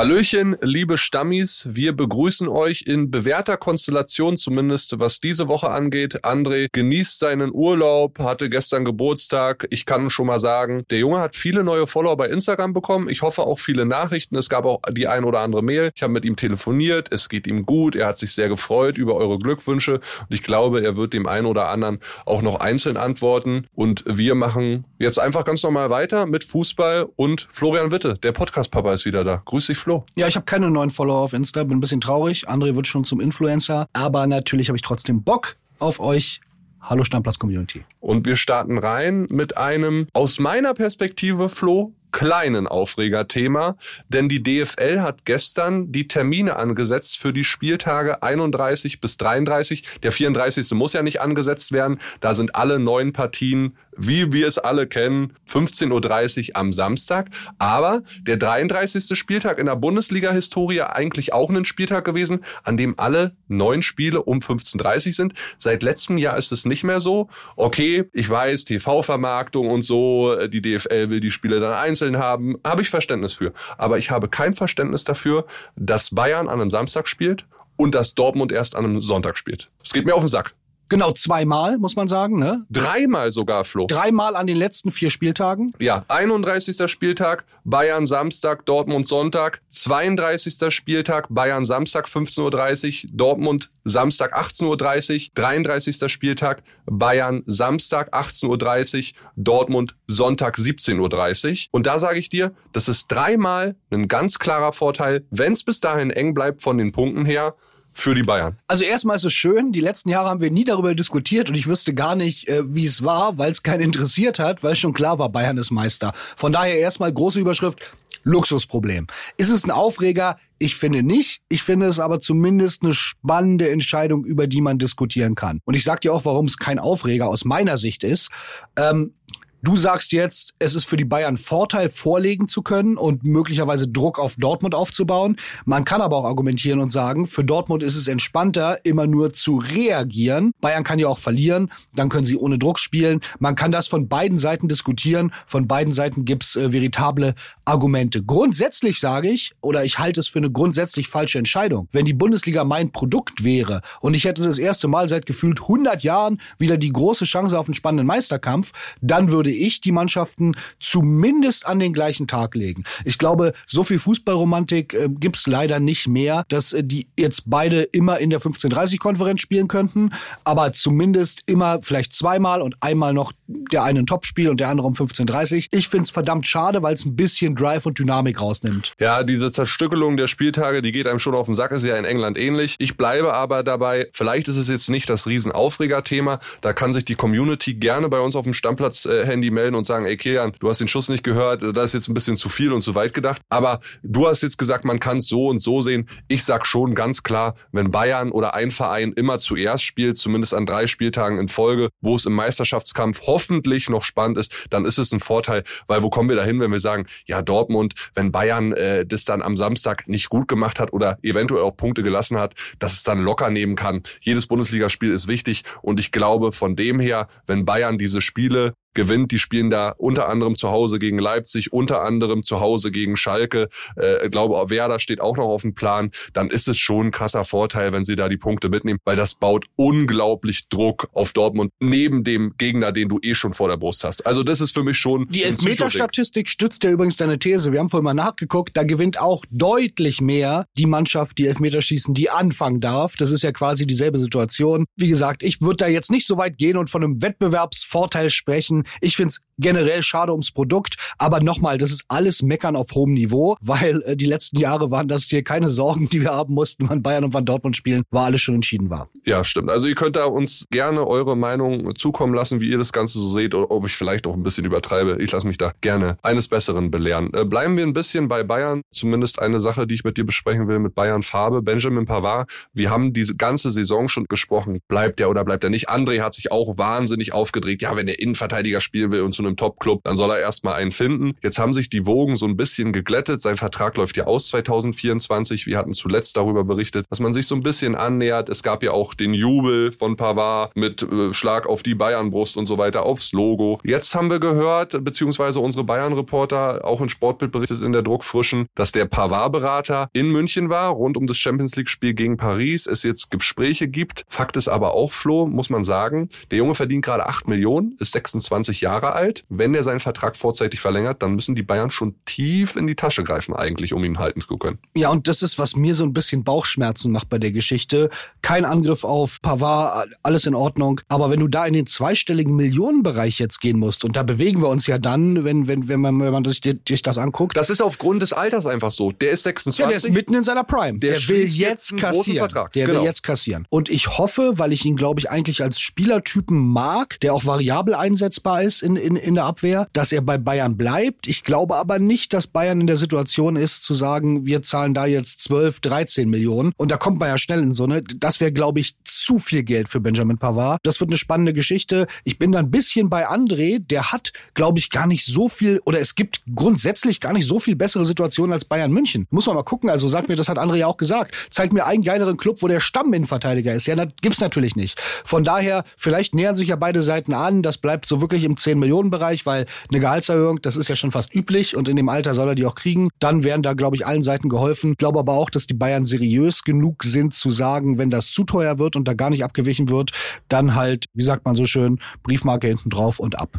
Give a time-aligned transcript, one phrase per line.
[0.00, 6.24] Hallöchen, liebe Stammis, wir begrüßen euch in bewährter Konstellation, zumindest was diese Woche angeht.
[6.24, 9.66] André genießt seinen Urlaub, hatte gestern Geburtstag.
[9.68, 13.10] Ich kann schon mal sagen, der Junge hat viele neue Follower bei Instagram bekommen.
[13.10, 14.36] Ich hoffe auch viele Nachrichten.
[14.36, 15.90] Es gab auch die ein oder andere Mail.
[15.94, 17.12] Ich habe mit ihm telefoniert.
[17.12, 17.94] Es geht ihm gut.
[17.94, 19.96] Er hat sich sehr gefreut über eure Glückwünsche.
[19.96, 23.66] Und ich glaube, er wird dem einen oder anderen auch noch einzeln antworten.
[23.74, 28.14] Und wir machen jetzt einfach ganz normal weiter mit Fußball und Florian Witte.
[28.14, 29.42] Der Podcast-Papa ist wieder da.
[29.44, 29.89] Grüß dich, Flo.
[29.90, 30.04] Flo?
[30.14, 32.48] Ja, ich habe keine neuen Follower auf Insta, bin ein bisschen traurig.
[32.48, 33.88] André wird schon zum Influencer.
[33.92, 36.40] Aber natürlich habe ich trotzdem Bock auf euch.
[36.80, 37.84] Hallo Stammplatz Community.
[37.98, 43.76] Und wir starten rein mit einem aus meiner Perspektive, Flo, kleinen Aufregerthema,
[44.08, 49.84] denn die DFL hat gestern die Termine angesetzt für die Spieltage 31 bis 33.
[50.02, 50.70] Der 34.
[50.72, 52.00] muss ja nicht angesetzt werden.
[52.20, 57.28] Da sind alle neun Partien, wie wir es alle kennen, 15.30 Uhr am Samstag.
[57.58, 59.18] Aber der 33.
[59.18, 64.38] Spieltag in der Bundesliga-Historie eigentlich auch ein Spieltag gewesen, an dem alle neun Spiele um
[64.38, 65.34] 15.30 Uhr sind.
[65.58, 67.28] Seit letztem Jahr ist es nicht mehr so.
[67.56, 72.56] Okay, ich weiß, TV-Vermarktung und so, die DFL will die Spiele dann einzeln einzeln haben,
[72.64, 73.52] habe ich Verständnis für.
[73.78, 78.52] Aber ich habe kein Verständnis dafür, dass Bayern an einem Samstag spielt und dass Dortmund
[78.52, 79.70] erst an einem Sonntag spielt.
[79.82, 80.54] Es geht mir auf den Sack.
[80.90, 82.40] Genau, zweimal, muss man sagen.
[82.40, 82.66] Ne?
[82.68, 83.86] Dreimal sogar, Flo.
[83.86, 85.72] Dreimal an den letzten vier Spieltagen.
[85.78, 86.90] Ja, 31.
[86.90, 89.62] Spieltag, Bayern Samstag, Dortmund Sonntag.
[89.68, 90.74] 32.
[90.74, 95.28] Spieltag, Bayern Samstag 15.30 Uhr, Dortmund Samstag 18.30 Uhr.
[95.34, 96.12] 33.
[96.12, 101.68] Spieltag, Bayern Samstag 18.30 Uhr, Dortmund Sonntag 17.30 Uhr.
[101.70, 105.80] Und da sage ich dir, das ist dreimal ein ganz klarer Vorteil, wenn es bis
[105.80, 107.54] dahin eng bleibt von den Punkten her
[108.00, 108.56] für die Bayern?
[108.66, 111.66] Also erstmal ist es schön, die letzten Jahre haben wir nie darüber diskutiert und ich
[111.66, 115.18] wüsste gar nicht, äh, wie es war, weil es keinen interessiert hat, weil schon klar
[115.18, 116.12] war, Bayern ist Meister.
[116.36, 119.06] Von daher erstmal große Überschrift, Luxusproblem.
[119.36, 120.38] Ist es ein Aufreger?
[120.58, 121.40] Ich finde nicht.
[121.48, 125.60] Ich finde es aber zumindest eine spannende Entscheidung, über die man diskutieren kann.
[125.64, 128.30] Und ich sag dir auch, warum es kein Aufreger aus meiner Sicht ist.
[128.76, 129.14] Ähm,
[129.62, 134.18] Du sagst jetzt, es ist für die Bayern Vorteil, vorlegen zu können und möglicherweise Druck
[134.18, 135.36] auf Dortmund aufzubauen.
[135.66, 139.58] Man kann aber auch argumentieren und sagen, für Dortmund ist es entspannter, immer nur zu
[139.58, 140.52] reagieren.
[140.62, 143.20] Bayern kann ja auch verlieren, dann können sie ohne Druck spielen.
[143.38, 145.30] Man kann das von beiden Seiten diskutieren.
[145.46, 147.34] Von beiden Seiten gibt's äh, veritable
[147.66, 148.22] Argumente.
[148.22, 151.86] Grundsätzlich sage ich, oder ich halte es für eine grundsätzlich falsche Entscheidung.
[151.92, 156.02] Wenn die Bundesliga mein Produkt wäre und ich hätte das erste Mal seit gefühlt 100
[156.02, 158.72] Jahren wieder die große Chance auf einen spannenden Meisterkampf,
[159.02, 162.84] dann würde würde ich die Mannschaften zumindest an den gleichen Tag legen.
[163.04, 167.82] Ich glaube, so viel Fußballromantik äh, gibt's leider nicht mehr, dass äh, die jetzt beide
[167.82, 170.10] immer in der 15:30-Konferenz spielen könnten,
[170.44, 174.86] aber zumindest immer vielleicht zweimal und einmal noch der eine ein Topspiel und der andere
[174.86, 175.66] um 15:30.
[175.72, 178.94] Ich find's verdammt schade, weil es ein bisschen Drive und Dynamik rausnimmt.
[179.00, 182.04] Ja, diese Zerstückelung der Spieltage, die geht einem schon auf den Sack, ist ja in
[182.04, 182.76] England ähnlich.
[182.78, 187.16] Ich bleibe aber dabei, vielleicht ist es jetzt nicht das Riesenaufreger-Thema, da kann sich die
[187.16, 190.68] Community gerne bei uns auf dem Stammplatz äh, Handy melden und sagen, ey Kilian, du
[190.68, 193.14] hast den Schuss nicht gehört, das ist jetzt ein bisschen zu viel und zu weit
[193.14, 193.40] gedacht.
[193.48, 196.08] Aber du hast jetzt gesagt, man kann es so und so sehen.
[196.28, 200.66] Ich sag schon ganz klar, wenn Bayern oder ein Verein immer zuerst spielt, zumindest an
[200.66, 205.10] drei Spieltagen in Folge, wo es im Meisterschaftskampf hoffentlich noch spannend ist, dann ist es
[205.12, 209.06] ein Vorteil, weil wo kommen wir dahin, wenn wir sagen, ja Dortmund, wenn Bayern äh,
[209.06, 212.92] das dann am Samstag nicht gut gemacht hat oder eventuell auch Punkte gelassen hat, dass
[212.92, 214.02] es dann locker nehmen kann.
[214.20, 219.32] Jedes Bundesligaspiel ist wichtig und ich glaube von dem her, wenn Bayern diese Spiele gewinnt.
[219.32, 223.68] Die spielen da unter anderem zu Hause gegen Leipzig, unter anderem zu Hause gegen Schalke.
[223.96, 226.10] Äh, ich glaube, Werder steht auch noch auf dem Plan.
[226.32, 229.34] Dann ist es schon ein krasser Vorteil, wenn sie da die Punkte mitnehmen, weil das
[229.34, 234.04] baut unglaublich Druck auf Dortmund neben dem Gegner, den du eh schon vor der Brust
[234.04, 234.26] hast.
[234.26, 237.72] Also das ist für mich schon die Elfmeterstatistik stützt ja übrigens deine These.
[237.72, 238.76] Wir haben vorhin mal nachgeguckt.
[238.76, 243.16] Da gewinnt auch deutlich mehr die Mannschaft, die Elfmeterschießen, die anfangen darf.
[243.16, 244.86] Das ist ja quasi dieselbe Situation.
[244.96, 248.79] Wie gesagt, ich würde da jetzt nicht so weit gehen und von einem Wettbewerbsvorteil sprechen
[249.00, 253.12] ich finde es generell schade ums Produkt, aber nochmal, das ist alles Meckern auf hohem
[253.12, 256.88] Niveau, weil äh, die letzten Jahre waren das hier keine Sorgen, die wir haben mussten,
[256.88, 259.08] wann Bayern und wann Dortmund spielen, war alles schon entschieden war.
[259.24, 259.70] Ja, stimmt.
[259.70, 263.28] Also ihr könnt da uns gerne eure Meinung zukommen lassen, wie ihr das Ganze so
[263.28, 265.18] seht, oder ob ich vielleicht auch ein bisschen übertreibe.
[265.20, 267.30] Ich lasse mich da gerne eines Besseren belehren.
[267.34, 268.82] Äh, bleiben wir ein bisschen bei Bayern.
[268.90, 271.62] Zumindest eine Sache, die ich mit dir besprechen will, mit Bayern Farbe.
[271.62, 274.80] Benjamin Pavard, wir haben diese ganze Saison schon gesprochen.
[274.88, 275.90] Bleibt er oder bleibt er nicht?
[275.90, 277.82] André hat sich auch wahnsinnig aufgedreht.
[277.82, 280.74] Ja, wenn der Innenverteidiger Regionalliga spielen will und zu einem Top-Club, dann soll er erstmal
[280.74, 281.34] einen finden.
[281.42, 283.40] Jetzt haben sich die Wogen so ein bisschen geglättet.
[283.40, 285.66] Sein Vertrag läuft ja aus 2024.
[285.66, 288.48] Wir hatten zuletzt darüber berichtet, dass man sich so ein bisschen annähert.
[288.48, 292.66] Es gab ja auch den Jubel von Pavard mit äh, Schlag auf die Bayernbrust und
[292.66, 293.80] so weiter aufs Logo.
[293.84, 298.92] Jetzt haben wir gehört, beziehungsweise unsere Bayern-Reporter auch in Sportbild berichtet in der Druckfrischen, dass
[298.92, 302.86] der Pavard-Berater in München war, rund um das Champions League-Spiel gegen Paris.
[302.86, 304.24] Es jetzt Gespräche gibt.
[304.28, 308.12] Fakt ist aber auch, Flo, muss man sagen, der Junge verdient gerade 8 Millionen, ist
[308.12, 309.44] 26 Jahre alt.
[309.48, 313.22] Wenn er seinen Vertrag vorzeitig verlängert, dann müssen die Bayern schon tief in die Tasche
[313.24, 314.78] greifen eigentlich, um ihn halten zu können.
[314.94, 318.10] Ja, und das ist, was mir so ein bisschen Bauchschmerzen macht bei der Geschichte.
[318.42, 321.00] Kein Angriff auf Pavard, alles in Ordnung.
[321.08, 324.68] Aber wenn du da in den zweistelligen Millionenbereich jetzt gehen musst, und da bewegen wir
[324.68, 327.56] uns ja dann, wenn, wenn, wenn man, wenn man sich, sich das anguckt.
[327.56, 329.12] Das ist aufgrund des Alters einfach so.
[329.12, 329.80] Der ist 26.
[329.80, 330.98] Ja, der ist mitten in seiner Prime.
[330.98, 332.48] Der Der, will jetzt kassieren.
[332.74, 333.00] Der Genau.
[333.00, 333.66] will jetzt kassieren.
[333.70, 337.94] Und ich hoffe, weil ich ihn, glaube ich, eigentlich als Spielertypen mag, der auch variabel
[337.94, 341.26] einsetzbar ist in, in, in der Abwehr, dass er bei Bayern bleibt.
[341.26, 345.06] Ich glaube aber nicht, dass Bayern in der Situation ist, zu sagen, wir zahlen da
[345.06, 346.72] jetzt 12, 13 Millionen.
[346.76, 348.02] Und da kommt man ja schnell in so eine.
[348.02, 350.80] Das wäre, glaube ich, zu viel Geld für Benjamin Pavard.
[350.82, 352.06] Das wird eine spannende Geschichte.
[352.24, 353.78] Ich bin da ein bisschen bei André.
[353.78, 357.58] Der hat, glaube ich, gar nicht so viel, oder es gibt grundsätzlich gar nicht so
[357.58, 359.26] viel bessere Situationen als Bayern München.
[359.30, 359.90] Muss man mal gucken.
[359.90, 361.34] Also sagt mir, das hat André ja auch gesagt.
[361.50, 363.86] Zeig mir einen geileren Club, wo der Stamminnenverteidiger ist.
[363.86, 365.00] Ja, das gibt's natürlich nicht.
[365.24, 367.62] Von daher, vielleicht nähern sich ja beide Seiten an.
[367.62, 371.76] Das bleibt so wirklich im 10-Millionen-Bereich, weil eine Gehaltserhöhung, das ist ja schon fast üblich
[371.76, 373.10] und in dem Alter soll er die auch kriegen.
[373.18, 374.92] Dann werden da, glaube ich, allen Seiten geholfen.
[374.92, 378.44] Ich glaube aber auch, dass die Bayern seriös genug sind zu sagen, wenn das zu
[378.44, 380.12] teuer wird und da gar nicht abgewichen wird,
[380.48, 383.58] dann halt, wie sagt man so schön, Briefmarke hinten drauf und ab.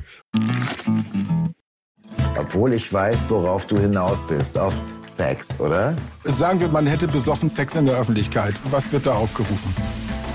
[2.37, 4.57] Obwohl ich weiß, worauf du hinaus bist.
[4.57, 4.73] Auf
[5.03, 5.95] Sex, oder?
[6.23, 8.55] Sagen wir, man hätte besoffen Sex in der Öffentlichkeit.
[8.69, 9.73] Was wird da aufgerufen?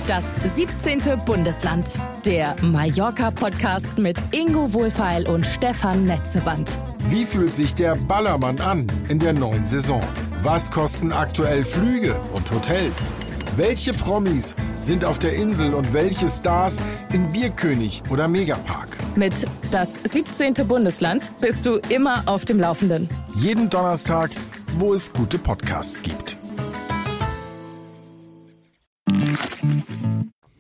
[0.07, 0.25] Das
[0.55, 1.19] 17.
[1.25, 1.95] Bundesland.
[2.25, 6.73] Der Mallorca-Podcast mit Ingo Wohlfeil und Stefan Netzeband.
[7.11, 10.01] Wie fühlt sich der Ballermann an in der neuen Saison?
[10.43, 13.13] Was kosten aktuell Flüge und Hotels?
[13.57, 16.79] Welche Promis sind auf der Insel und welche Stars
[17.13, 18.97] in Bierkönig oder Megapark?
[19.17, 19.35] Mit
[19.73, 20.55] Das 17.
[20.69, 23.09] Bundesland bist du immer auf dem Laufenden.
[23.35, 24.31] Jeden Donnerstag,
[24.79, 26.37] wo es gute Podcasts gibt.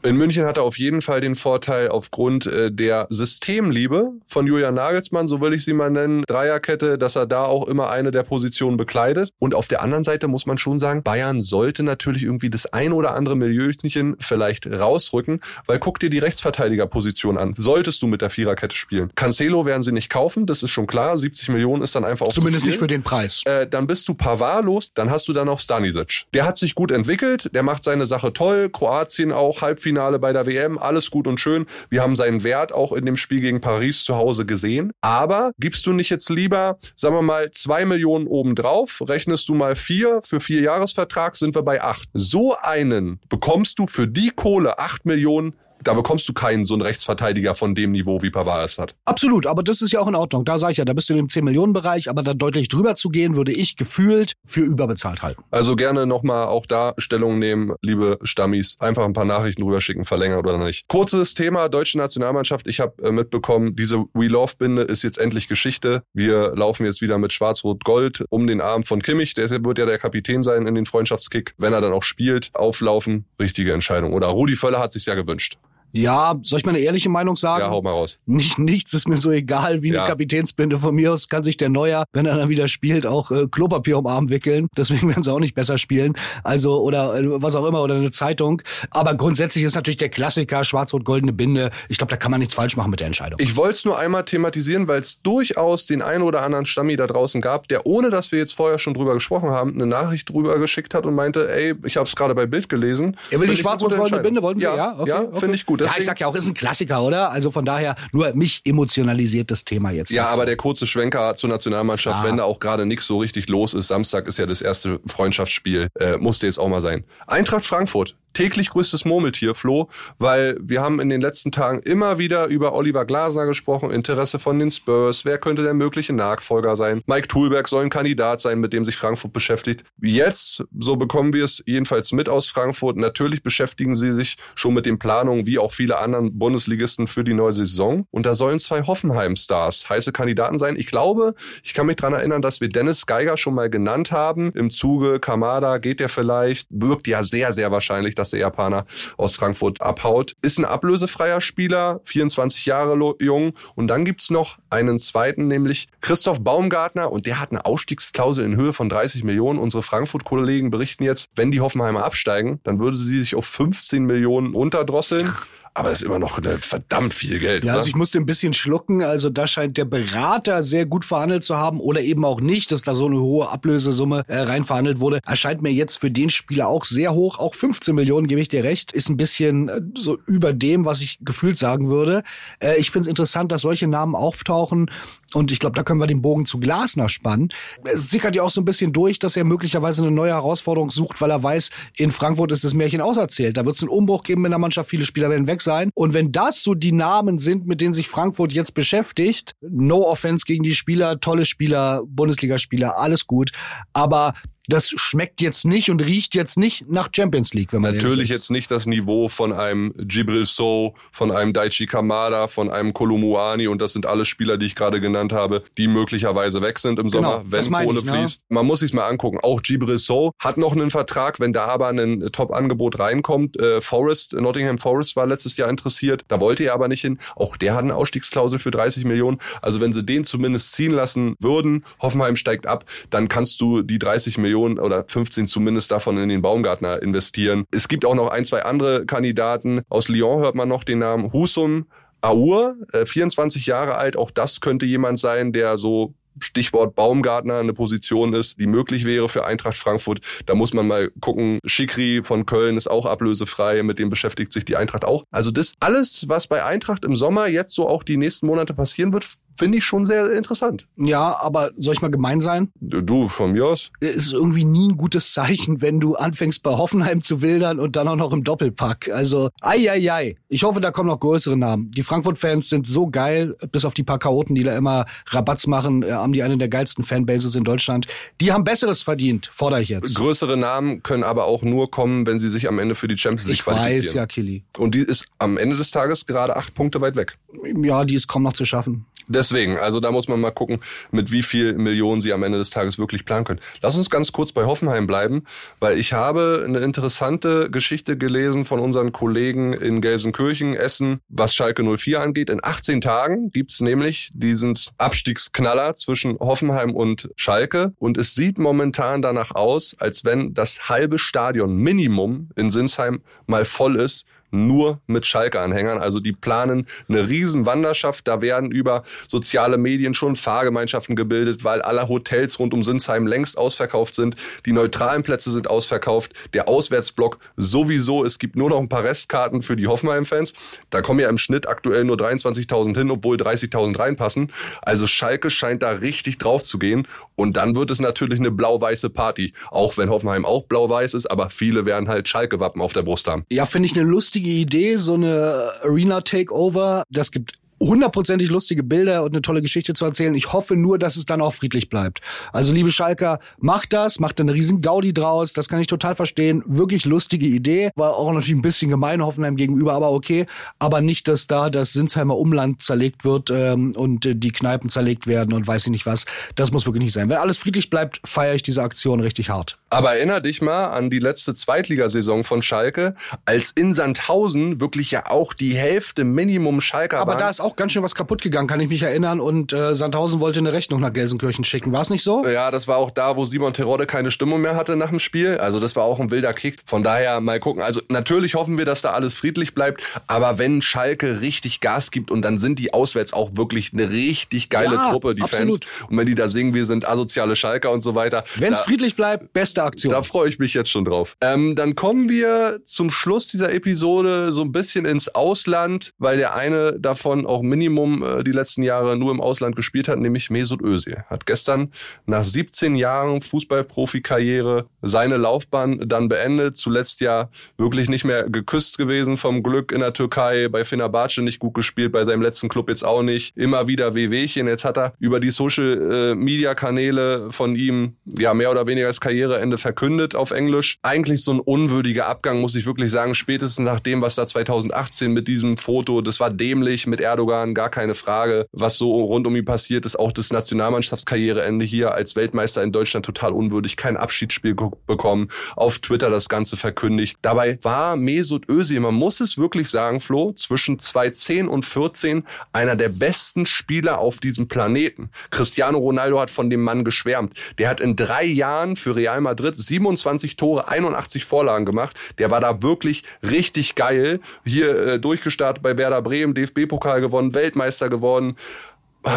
[0.06, 4.74] In München hat er auf jeden Fall den Vorteil aufgrund äh, der Systemliebe von Julian
[4.74, 8.22] Nagelsmann, so will ich sie mal nennen, Dreierkette, dass er da auch immer eine der
[8.22, 9.30] Positionen bekleidet.
[9.40, 12.92] Und auf der anderen Seite muss man schon sagen, Bayern sollte natürlich irgendwie das ein
[12.92, 17.54] oder andere Milieutchen vielleicht rausrücken, weil guck dir die Rechtsverteidigerposition an.
[17.56, 19.10] Solltest du mit der Viererkette spielen.
[19.16, 21.18] Cancelo werden sie nicht kaufen, das ist schon klar.
[21.18, 23.42] 70 Millionen ist dann einfach auch Zumindest zu nicht für den Preis.
[23.44, 26.26] äh, dann bist du Pavard los, dann hast du da noch Stanisic.
[26.32, 30.46] Der hat sich gut entwickelt, der macht seine Sache toll, Kroatien auch, Halbfinale bei der
[30.46, 31.66] WM, alles gut und schön.
[31.90, 34.92] Wir haben seinen Wert auch in dem Spiel gegen Paris zu Hause gesehen.
[35.00, 39.76] Aber gibst du nicht jetzt lieber, sagen wir mal, zwei Millionen obendrauf, rechnest du mal
[39.76, 42.08] vier, für vier Jahresvertrag sind wir bei acht.
[42.12, 45.54] So einen bekommst du für die Kohle acht Millionen
[45.86, 48.94] da bekommst du keinen so einen Rechtsverteidiger von dem Niveau, wie Pavard es hat.
[49.04, 50.44] Absolut, aber das ist ja auch in Ordnung.
[50.44, 53.36] Da sage ich ja, da bist du dem 10-Millionen-Bereich, aber da deutlich drüber zu gehen,
[53.36, 55.42] würde ich gefühlt für überbezahlt halten.
[55.50, 58.76] Also gerne nochmal auch da Stellung nehmen, liebe Stammis.
[58.80, 60.88] Einfach ein paar Nachrichten rüberschicken, verlängern oder nicht.
[60.88, 62.66] Kurzes Thema, deutsche Nationalmannschaft.
[62.66, 66.02] Ich habe äh, mitbekommen, diese We Love-Binde ist jetzt endlich Geschichte.
[66.12, 69.34] Wir laufen jetzt wieder mit Schwarz-Rot-Gold um den Arm von Kimmich.
[69.34, 71.54] Der wird ja der Kapitän sein in den Freundschaftskick.
[71.58, 74.14] Wenn er dann auch spielt, auflaufen, richtige Entscheidung.
[74.14, 75.58] Oder Rudi Völler hat sich's ja gewünscht.
[75.96, 77.62] Ja, soll ich meine ehrliche Meinung sagen?
[77.64, 78.18] Ja, hau mal raus.
[78.26, 80.06] Nicht, nichts ist mir so egal wie eine Ja.
[80.06, 80.78] Kapitänsbinde.
[80.78, 83.98] Von mir aus kann sich der Neuer, wenn er dann wieder spielt, auch äh, Klopapier
[83.98, 84.68] um Arm wickeln.
[84.76, 86.14] Deswegen werden sie auch nicht besser spielen.
[86.44, 88.62] Also, oder äh, was auch immer, oder eine Zeitung.
[88.90, 91.70] Aber grundsätzlich ist natürlich der Klassiker schwarz-rot-goldene Binde.
[91.88, 93.38] Ich glaube, da kann man nichts falsch machen mit der Entscheidung.
[93.40, 97.06] Ich wollte es nur einmal thematisieren, weil es durchaus den einen oder anderen Stammi da
[97.06, 100.58] draußen gab, der, ohne dass wir jetzt vorher schon drüber gesprochen haben, eine Nachricht drüber
[100.58, 103.16] geschickt hat und meinte, ey, ich habe es gerade bei Bild gelesen.
[103.30, 104.66] er will die eine schwarz-rot-goldene Binde, wollten Sie?
[104.66, 105.38] Ja, Ja, okay, ja okay.
[105.40, 105.80] finde ich gut.
[105.86, 107.30] Ja, ich sag ja auch, ist ein Klassiker, oder?
[107.30, 110.10] Also von daher, nur mich emotionalisiert das Thema jetzt.
[110.10, 110.46] Ja, aber so.
[110.46, 112.30] der kurze Schwenker zur Nationalmannschaft, Klar.
[112.30, 115.88] wenn da auch gerade nichts so richtig los ist, Samstag ist ja das erste Freundschaftsspiel,
[115.98, 117.04] äh, musste jetzt auch mal sein.
[117.26, 119.88] Eintracht Frankfurt, täglich größtes Murmeltier, Flo,
[120.18, 124.58] weil wir haben in den letzten Tagen immer wieder über Oliver Glasner gesprochen, Interesse von
[124.58, 127.00] den Spurs, wer könnte der mögliche Nachfolger sein?
[127.06, 129.84] Mike Thulberg soll ein Kandidat sein, mit dem sich Frankfurt beschäftigt.
[130.02, 134.84] Jetzt, so bekommen wir es jedenfalls mit aus Frankfurt, natürlich beschäftigen sie sich schon mit
[134.84, 138.06] den Planungen, wie auch viele anderen Bundesligisten für die neue Saison.
[138.10, 140.76] Und da sollen zwei Hoffenheim-Stars heiße Kandidaten sein.
[140.76, 144.52] Ich glaube, ich kann mich dran erinnern, dass wir Dennis Geiger schon mal genannt haben.
[144.52, 146.68] Im Zuge Kamada geht der vielleicht.
[146.68, 150.36] Wirkt ja sehr, sehr wahrscheinlich, dass der Japaner aus Frankfurt abhaut.
[150.42, 153.52] Ist ein ablösefreier Spieler, 24 Jahre jung.
[153.74, 157.10] Und dann gibt's noch einen zweiten, nämlich Christoph Baumgartner.
[157.10, 159.58] Und der hat eine Ausstiegsklausel in Höhe von 30 Millionen.
[159.58, 164.54] Unsere Frankfurt-Kollegen berichten jetzt, wenn die Hoffenheimer absteigen, dann würde sie sich auf 15 Millionen
[164.54, 165.32] unterdrosseln.
[165.76, 167.62] Aber das ist immer noch verdammt viel Geld.
[167.62, 167.80] Ja, oder?
[167.80, 169.02] also ich musste ein bisschen schlucken.
[169.02, 172.80] Also da scheint der Berater sehr gut verhandelt zu haben oder eben auch nicht, dass
[172.80, 175.20] da so eine hohe Ablösesumme äh, rein verhandelt wurde.
[175.26, 177.38] Erscheint mir jetzt für den Spieler auch sehr hoch.
[177.38, 181.02] Auch 15 Millionen, gebe ich dir recht, ist ein bisschen äh, so über dem, was
[181.02, 182.22] ich gefühlt sagen würde.
[182.58, 184.90] Äh, ich finde es interessant, dass solche Namen auftauchen.
[185.34, 187.48] Und ich glaube, da können wir den Bogen zu Glasner spannen.
[187.84, 191.20] Es sickert ja auch so ein bisschen durch, dass er möglicherweise eine neue Herausforderung sucht,
[191.20, 193.56] weil er weiß, in Frankfurt ist das Märchen auserzählt.
[193.56, 194.88] Da wird es einen Umbruch geben in der Mannschaft.
[194.88, 195.90] Viele Spieler werden weg sein.
[195.94, 200.44] Und wenn das so die Namen sind, mit denen sich Frankfurt jetzt beschäftigt, no offense
[200.46, 203.50] gegen die Spieler, tolle Spieler, Bundesligaspieler, alles gut.
[203.92, 204.34] Aber
[204.68, 208.50] das schmeckt jetzt nicht und riecht jetzt nicht nach Champions League, wenn man Natürlich jetzt
[208.50, 213.80] nicht das Niveau von einem Gibril So, von einem Daichi Kamada, von einem Kolumuani und
[213.80, 217.44] das sind alle Spieler, die ich gerade genannt habe, die möglicherweise weg sind im Sommer,
[217.44, 218.12] Genau, wenn Kohle ich, ne?
[218.12, 218.44] fließt.
[218.48, 219.38] Man muss sich's mal angucken.
[219.42, 223.58] Auch Gibril So hat noch einen Vertrag, wenn da aber ein Top-Angebot reinkommt.
[223.60, 227.18] Äh, Forest, Nottingham Forest war letztes Jahr interessiert, da wollte er aber nicht hin.
[227.36, 229.38] Auch der hat eine Ausstiegsklausel für 30 Millionen.
[229.62, 233.98] Also wenn sie den zumindest ziehen lassen würden, Hoffenheim steigt ab, dann kannst du die
[233.98, 237.64] 30 Millionen oder 15 zumindest davon in den Baumgartner investieren.
[237.70, 239.82] Es gibt auch noch ein, zwei andere Kandidaten.
[239.88, 241.86] Aus Lyon hört man noch den Namen Husum
[242.22, 244.16] äh, 24 Jahre alt.
[244.16, 249.28] Auch das könnte jemand sein, der so Stichwort Baumgartner eine Position ist, die möglich wäre
[249.28, 250.20] für Eintracht Frankfurt.
[250.44, 251.58] Da muss man mal gucken.
[251.64, 255.24] Schikri von Köln ist auch ablösefrei, mit dem beschäftigt sich die Eintracht auch.
[255.30, 259.12] Also das alles, was bei Eintracht im Sommer jetzt so auch die nächsten Monate passieren
[259.12, 260.86] wird, finde ich schon sehr interessant.
[260.96, 262.70] Ja, aber soll ich mal gemein sein?
[262.80, 263.90] Du, von mir aus?
[264.00, 267.96] Es ist irgendwie nie ein gutes Zeichen, wenn du anfängst bei Hoffenheim zu wildern und
[267.96, 269.08] dann auch noch im Doppelpack.
[269.10, 270.36] Also, ei, ei, ei.
[270.48, 271.90] Ich hoffe, da kommen noch größere Namen.
[271.92, 276.02] Die Frankfurt-Fans sind so geil, bis auf die paar Chaoten, die da immer Rabatz machen,
[276.02, 278.06] äh, haben die eine der geilsten Fanbases in Deutschland.
[278.40, 280.14] Die haben Besseres verdient, fordere ich jetzt.
[280.14, 283.46] Größere Namen können aber auch nur kommen, wenn sie sich am Ende für die Champions
[283.46, 284.16] League Ich weiß, qualifizieren.
[284.16, 284.64] ja, Killy.
[284.78, 287.36] Und die ist am Ende des Tages gerade acht Punkte weit weg.
[287.82, 289.06] Ja, die ist kaum noch zu schaffen.
[289.46, 290.78] Deswegen, also da muss man mal gucken,
[291.12, 293.60] mit wie viel Millionen sie am Ende des Tages wirklich planen können.
[293.80, 295.44] Lass uns ganz kurz bei Hoffenheim bleiben,
[295.78, 301.84] weil ich habe eine interessante Geschichte gelesen von unseren Kollegen in Gelsenkirchen, Essen, was Schalke
[301.84, 302.50] 04 angeht.
[302.50, 309.22] In 18 Tagen gibt's nämlich diesen Abstiegsknaller zwischen Hoffenheim und Schalke und es sieht momentan
[309.22, 315.26] danach aus, als wenn das halbe Stadion Minimum in Sinsheim mal voll ist nur mit
[315.26, 315.98] Schalke-Anhängern.
[315.98, 318.26] Also die planen eine riesen Wanderschaft.
[318.26, 323.58] Da werden über soziale Medien schon Fahrgemeinschaften gebildet, weil alle Hotels rund um Sinsheim längst
[323.58, 324.36] ausverkauft sind.
[324.64, 326.32] Die neutralen Plätze sind ausverkauft.
[326.54, 328.24] Der Auswärtsblock sowieso.
[328.24, 330.54] Es gibt nur noch ein paar Restkarten für die Hoffenheim-Fans.
[330.90, 334.52] Da kommen ja im Schnitt aktuell nur 23.000 hin, obwohl 30.000 reinpassen.
[334.82, 337.06] Also Schalke scheint da richtig drauf zu gehen.
[337.34, 339.52] Und dann wird es natürlich eine blau-weiße Party.
[339.70, 343.44] Auch wenn Hoffenheim auch blau-weiß ist, aber viele werden halt Schalke-Wappen auf der Brust haben.
[343.50, 347.04] Ja, finde ich eine lustige Idee, so eine Arena-Takeover.
[347.10, 350.34] Das gibt hundertprozentig lustige Bilder und eine tolle Geschichte zu erzählen.
[350.34, 352.20] Ich hoffe nur, dass es dann auch friedlich bleibt.
[352.52, 356.62] Also liebe Schalker, macht das, macht eine riesen Gaudi draus, das kann ich total verstehen.
[356.66, 360.46] Wirklich lustige Idee, war auch natürlich ein bisschen gemein Hoffenheim gegenüber, aber okay.
[360.78, 365.26] Aber nicht, dass da das Sinsheimer Umland zerlegt wird ähm, und äh, die Kneipen zerlegt
[365.26, 366.24] werden und weiß ich nicht was.
[366.54, 367.28] Das muss wirklich nicht sein.
[367.28, 369.78] Wenn alles friedlich bleibt, feiere ich diese Aktion richtig hart.
[369.90, 373.14] Aber erinner dich mal an die letzte Zweitligasaison von Schalke,
[373.44, 377.38] als in Sandhausen wirklich ja auch die Hälfte Minimum Schalker Aber waren.
[377.38, 379.40] da ist auch ganz schön was kaputt gegangen, kann ich mich erinnern.
[379.40, 381.92] Und äh, Sandhausen wollte eine Rechnung nach Gelsenkirchen schicken.
[381.92, 382.46] War es nicht so?
[382.46, 385.58] Ja, das war auch da, wo Simon Terodde keine Stimmung mehr hatte nach dem Spiel.
[385.58, 386.78] Also das war auch ein wilder Kick.
[386.86, 387.82] Von daher mal gucken.
[387.82, 390.02] Also natürlich hoffen wir, dass da alles friedlich bleibt.
[390.26, 394.70] Aber wenn Schalke richtig Gas gibt und dann sind die auswärts auch wirklich eine richtig
[394.70, 395.84] geile Ja, Truppe, die absolut.
[395.84, 396.10] Fans.
[396.10, 398.44] Und wenn die da singen, wir sind asoziale Schalker und so weiter.
[398.56, 400.12] Wenn es friedlich bleibt, beste Aktion.
[400.12, 401.36] Da freue ich mich jetzt schon drauf.
[401.40, 406.54] Ähm, dann kommen wir zum Schluss dieser Episode so ein bisschen ins Ausland, weil der
[406.54, 410.82] eine davon auch Minimum äh, die letzten Jahre nur im Ausland gespielt hat, nämlich Mesut
[410.82, 411.24] Özil.
[411.28, 411.92] Hat gestern
[412.26, 416.76] nach 17 Jahren Fußballprofikarriere seine Laufbahn dann beendet.
[416.76, 421.58] Zuletzt ja wirklich nicht mehr geküsst gewesen vom Glück in der Türkei, bei Fenerbahce nicht
[421.58, 423.56] gut gespielt, bei seinem letzten Club jetzt auch nicht.
[423.56, 424.68] Immer wieder Wehwehchen.
[424.68, 429.06] Jetzt hat er über die Social äh, Media Kanäle von ihm ja mehr oder weniger
[429.08, 430.98] das Karriereende verkündet auf Englisch.
[431.02, 433.34] Eigentlich so ein unwürdiger Abgang, muss ich wirklich sagen.
[433.34, 437.74] Spätestens nach dem, was da 2018 mit diesem Foto, das war dämlich mit Erdogan Erdogan,
[437.74, 440.18] gar keine Frage, was so rund um ihn passiert ist.
[440.18, 444.74] Auch das Nationalmannschaftskarriereende hier als Weltmeister in Deutschland total unwürdig, kein Abschiedsspiel
[445.06, 447.38] bekommen, auf Twitter das Ganze verkündigt.
[447.42, 452.96] Dabei war Mesut Özil, man muss es wirklich sagen, Flo, zwischen 2010 und 14 einer
[452.96, 455.30] der besten Spieler auf diesem Planeten.
[455.50, 457.54] Cristiano Ronaldo hat von dem Mann geschwärmt.
[457.78, 462.16] Der hat in drei Jahren für Real Madrid 27 Tore, 81 Vorlagen gemacht.
[462.38, 464.40] Der war da wirklich richtig geil.
[464.64, 468.56] Hier äh, durchgestartet bei Werder Bremen, DFB-Pokal gewonnen, Weltmeister geworden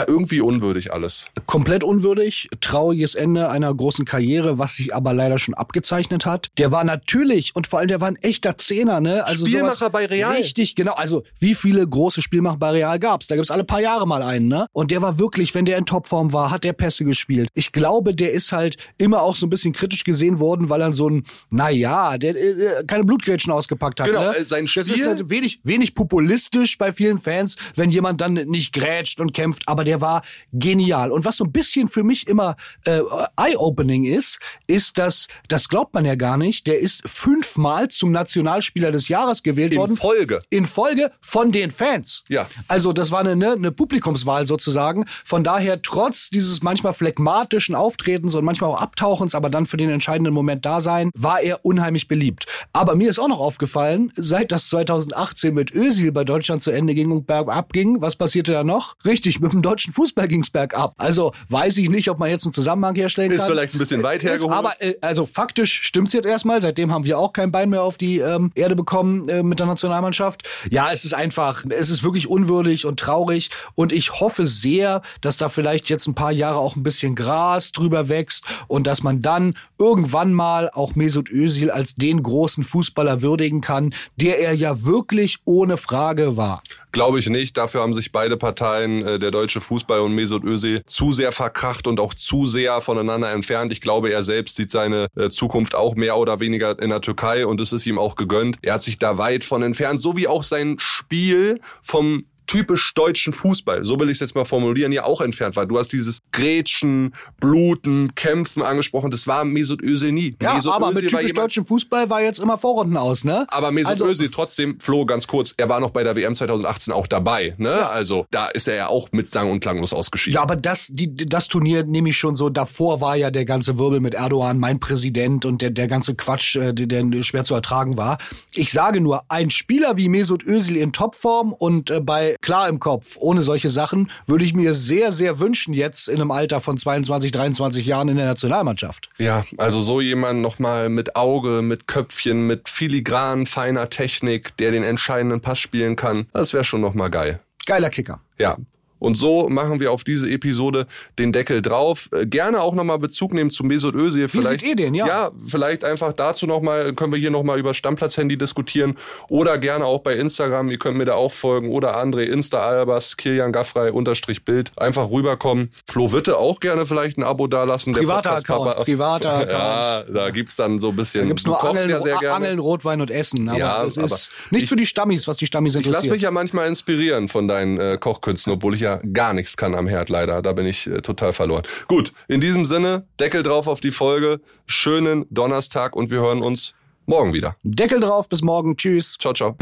[0.07, 1.27] irgendwie unwürdig alles.
[1.45, 6.49] Komplett unwürdig, trauriges Ende einer großen Karriere, was sich aber leider schon abgezeichnet hat.
[6.57, 9.25] Der war natürlich und vor allem der war ein echter Zehner, ne?
[9.25, 10.35] Also Spielmacher bei Real.
[10.35, 10.93] Richtig, genau.
[10.93, 13.27] Also wie viele große Spielmacher bei Real gab's?
[13.27, 14.67] Da gibt's alle paar Jahre mal einen, ne?
[14.73, 17.49] Und der war wirklich, wenn der in Topform war, hat der Pässe gespielt.
[17.53, 20.93] Ich glaube, der ist halt immer auch so ein bisschen kritisch gesehen worden, weil er
[20.93, 24.07] so ein, naja, der äh, keine Blutgrätschen ausgepackt hat.
[24.07, 24.37] Genau, ne?
[24.37, 24.83] Äh, sein Spiel.
[24.83, 29.33] Das ist halt wenig, wenig populistisch bei vielen Fans, wenn jemand dann nicht grätscht und
[29.33, 29.63] kämpft.
[29.67, 31.09] Aber aber der war genial.
[31.09, 32.99] Und was so ein bisschen für mich immer äh,
[33.37, 38.91] eye-opening ist, ist, dass, das glaubt man ja gar nicht, der ist fünfmal zum Nationalspieler
[38.91, 39.91] des Jahres gewählt in worden.
[39.91, 40.39] In Folge.
[40.49, 42.25] In Folge von den Fans.
[42.27, 42.47] Ja.
[42.67, 45.05] Also das war eine, ne, eine Publikumswahl sozusagen.
[45.23, 49.89] Von daher, trotz dieses manchmal phlegmatischen Auftretens und manchmal auch Abtauchens, aber dann für den
[49.89, 52.47] entscheidenden Moment da sein, war er unheimlich beliebt.
[52.73, 56.93] Aber mir ist auch noch aufgefallen, seit das 2018 mit Özil bei Deutschland zu Ende
[56.93, 58.95] ging und bergab ging, was passierte da noch?
[59.05, 60.93] Richtig, mit dem deutschen Fußball ging's bergab.
[60.97, 63.47] Also weiß ich nicht, ob man jetzt einen Zusammenhang herstellen ist kann.
[63.47, 64.53] Ist vielleicht ein bisschen weit hergeholt.
[64.53, 66.61] aber äh, also faktisch stimmt's jetzt erstmal.
[66.61, 69.67] Seitdem haben wir auch kein Bein mehr auf die ähm, Erde bekommen äh, mit der
[69.67, 70.47] Nationalmannschaft.
[70.69, 73.49] Ja, es ist einfach, es ist wirklich unwürdig und traurig.
[73.75, 77.71] Und ich hoffe sehr, dass da vielleicht jetzt ein paar Jahre auch ein bisschen Gras
[77.71, 83.21] drüber wächst und dass man dann irgendwann mal auch Mesut Özil als den großen Fußballer
[83.21, 86.61] würdigen kann, der er ja wirklich ohne Frage war.
[86.91, 87.55] Glaube ich nicht.
[87.55, 91.87] Dafür haben sich beide Parteien, äh, der deutsche Fußball und Mesut Özil, zu sehr verkracht
[91.87, 93.71] und auch zu sehr voneinander entfernt.
[93.71, 97.47] Ich glaube, er selbst sieht seine äh, Zukunft auch mehr oder weniger in der Türkei
[97.47, 98.57] und es ist ihm auch gegönnt.
[98.61, 103.31] Er hat sich da weit von entfernt, so wie auch sein Spiel vom typisch deutschen
[103.31, 105.67] Fußball, so will ich es jetzt mal formulieren, ja auch entfernt war.
[105.67, 109.11] Du hast dieses Grätschen, Bluten, Kämpfen angesprochen.
[109.11, 110.35] Das war Mesut Özil nie.
[110.41, 113.45] Ja, Mesut aber Özil mit typisch deutschem Fußball war jetzt immer Vorrunden aus, ne?
[113.49, 116.91] Aber Mesut Also- Özil trotzdem, Flo, ganz kurz, er war noch bei der WM 2018
[116.91, 117.53] auch dabei.
[117.59, 117.87] Ne?
[117.87, 120.35] Also da ist er ja auch mit sang- und klanglos ausgeschieden.
[120.35, 122.49] Ja, aber das, die, das Turnier nehme ich schon so.
[122.49, 126.55] Davor war ja der ganze Wirbel mit Erdogan, mein Präsident und der, der ganze Quatsch,
[126.55, 128.17] äh, der, der schwer zu ertragen war.
[128.55, 132.79] Ich sage nur, ein Spieler wie Mesut Özil in Topform und äh, bei klar im
[132.79, 136.77] Kopf, ohne solche Sachen, würde ich mir sehr, sehr wünschen jetzt in einem Alter von
[136.77, 139.09] 22, 23 Jahren in der Nationalmannschaft.
[139.17, 144.83] Ja, also so jemand nochmal mit Auge, mit Köpfchen, mit filigran, feiner Technik, der den
[144.83, 147.39] entscheidenden Pass spielen kann, das wäre schon nochmal geil.
[147.65, 148.21] Geiler Kicker.
[148.37, 148.57] Ja.
[148.99, 150.85] Und so machen wir auf diese Episode
[151.17, 152.09] den Deckel drauf.
[152.11, 154.27] Äh, Gerne auch nochmal Bezug nehmen zu Mesut Özil.
[154.29, 155.07] Vielleicht, seht ihr den, ja?
[155.07, 158.97] Ja, vielleicht einfach dazu nochmal, können wir hier nochmal über Stammplatz-Handy diskutieren.
[159.29, 160.69] Oder gerne auch bei Instagram.
[160.69, 161.69] Ihr könnt mir da auch folgen.
[161.71, 164.71] Oder André, Insta Albers, Kilian Gaffrey, Unterstrich Bild.
[164.77, 165.71] Einfach rüberkommen.
[165.89, 167.93] Flo Witte auch gerne vielleicht ein Abo dalassen.
[167.93, 168.35] Privater.
[168.35, 169.49] Account, privater Account.
[169.51, 171.21] Ja, da gibt's dann so ein bisschen.
[171.23, 172.35] Da gibt's nur Angeln, ja sehr gerne.
[172.35, 173.47] Angeln, Rotwein und Essen.
[173.49, 175.87] Aber Ja, es aber ist nichts ich- für die Stammis, was die Stammis Ich lasse
[175.89, 176.13] interessiert.
[176.15, 179.87] mich ja manchmal inspirieren von deinen äh, Kochkünsten, obwohl ich ja gar nichts kann am
[179.87, 180.41] Herd leider.
[180.41, 181.63] Da bin ich äh, total verloren.
[181.87, 184.41] Gut, in diesem Sinne, Deckel drauf auf die Folge.
[184.65, 186.73] Schönen Donnerstag und wir hören uns
[187.05, 187.55] morgen wieder.
[187.63, 188.75] Deckel drauf, bis morgen.
[188.75, 189.17] Tschüss.
[189.19, 189.55] Ciao, ciao.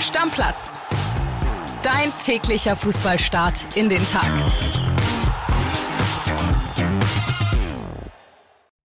[0.00, 0.78] Stammplatz.
[1.82, 4.30] Dein täglicher Fußballstart in den Tag.